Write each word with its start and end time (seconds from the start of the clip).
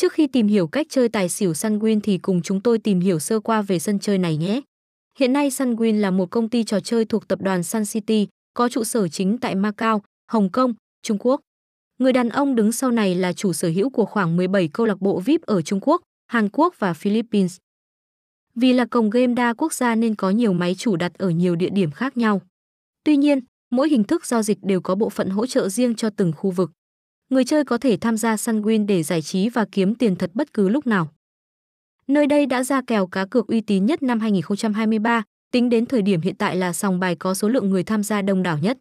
Trước 0.00 0.12
khi 0.12 0.26
tìm 0.26 0.46
hiểu 0.46 0.66
cách 0.66 0.86
chơi 0.90 1.08
tài 1.08 1.28
xỉu 1.28 1.52
Sunwin 1.52 2.00
thì 2.02 2.18
cùng 2.18 2.42
chúng 2.42 2.60
tôi 2.60 2.78
tìm 2.78 3.00
hiểu 3.00 3.18
sơ 3.18 3.40
qua 3.40 3.62
về 3.62 3.78
sân 3.78 3.98
chơi 3.98 4.18
này 4.18 4.36
nhé. 4.36 4.60
Hiện 5.18 5.32
nay 5.32 5.50
Sunwin 5.50 6.00
là 6.00 6.10
một 6.10 6.30
công 6.30 6.48
ty 6.48 6.64
trò 6.64 6.80
chơi 6.80 7.04
thuộc 7.04 7.28
tập 7.28 7.42
đoàn 7.42 7.62
Sun 7.62 7.84
City, 7.84 8.28
có 8.54 8.68
trụ 8.68 8.84
sở 8.84 9.08
chính 9.08 9.38
tại 9.38 9.54
Macau, 9.54 10.02
Hồng 10.32 10.50
Kông, 10.52 10.74
Trung 11.02 11.18
Quốc. 11.20 11.40
Người 11.98 12.12
đàn 12.12 12.28
ông 12.28 12.54
đứng 12.54 12.72
sau 12.72 12.90
này 12.90 13.14
là 13.14 13.32
chủ 13.32 13.52
sở 13.52 13.68
hữu 13.68 13.90
của 13.90 14.04
khoảng 14.04 14.36
17 14.36 14.68
câu 14.68 14.86
lạc 14.86 15.00
bộ 15.00 15.20
VIP 15.20 15.42
ở 15.42 15.62
Trung 15.62 15.80
Quốc, 15.82 16.02
Hàn 16.26 16.48
Quốc 16.52 16.74
và 16.78 16.94
Philippines. 16.94 17.56
Vì 18.54 18.72
là 18.72 18.84
cổng 18.84 19.10
game 19.10 19.34
đa 19.34 19.52
quốc 19.52 19.72
gia 19.72 19.94
nên 19.94 20.14
có 20.14 20.30
nhiều 20.30 20.52
máy 20.52 20.74
chủ 20.74 20.96
đặt 20.96 21.12
ở 21.18 21.30
nhiều 21.30 21.56
địa 21.56 21.70
điểm 21.70 21.90
khác 21.90 22.16
nhau. 22.16 22.42
Tuy 23.04 23.16
nhiên, 23.16 23.40
mỗi 23.70 23.88
hình 23.88 24.04
thức 24.04 24.26
giao 24.26 24.42
dịch 24.42 24.58
đều 24.62 24.80
có 24.80 24.94
bộ 24.94 25.10
phận 25.10 25.30
hỗ 25.30 25.46
trợ 25.46 25.68
riêng 25.68 25.94
cho 25.94 26.10
từng 26.10 26.32
khu 26.36 26.50
vực. 26.50 26.70
Người 27.30 27.44
chơi 27.44 27.64
có 27.64 27.78
thể 27.78 27.96
tham 27.96 28.16
gia 28.16 28.36
săn 28.36 28.62
win 28.62 28.86
để 28.86 29.02
giải 29.02 29.22
trí 29.22 29.48
và 29.48 29.64
kiếm 29.72 29.94
tiền 29.94 30.16
thật 30.16 30.30
bất 30.34 30.54
cứ 30.54 30.68
lúc 30.68 30.86
nào. 30.86 31.08
Nơi 32.06 32.26
đây 32.26 32.46
đã 32.46 32.64
ra 32.64 32.82
kèo 32.86 33.06
cá 33.06 33.26
cược 33.26 33.46
uy 33.46 33.60
tín 33.60 33.86
nhất 33.86 34.02
năm 34.02 34.20
2023, 34.20 35.22
tính 35.52 35.68
đến 35.68 35.86
thời 35.86 36.02
điểm 36.02 36.20
hiện 36.20 36.34
tại 36.36 36.56
là 36.56 36.72
sòng 36.72 37.00
bài 37.00 37.14
có 37.14 37.34
số 37.34 37.48
lượng 37.48 37.70
người 37.70 37.84
tham 37.84 38.02
gia 38.02 38.22
đông 38.22 38.42
đảo 38.42 38.58
nhất. 38.58 38.78